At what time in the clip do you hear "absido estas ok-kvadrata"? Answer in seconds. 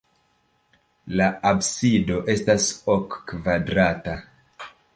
1.49-4.17